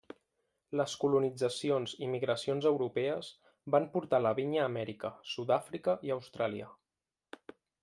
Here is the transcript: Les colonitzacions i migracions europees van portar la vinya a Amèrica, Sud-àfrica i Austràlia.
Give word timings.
Les 0.79 0.93
colonitzacions 1.01 1.93
i 2.05 2.09
migracions 2.13 2.69
europees 2.71 3.29
van 3.77 3.87
portar 3.97 4.21
la 4.27 4.33
vinya 4.41 4.65
a 4.65 4.67
Amèrica, 4.73 5.13
Sud-àfrica 5.35 5.99
i 6.09 6.17
Austràlia. 6.19 6.75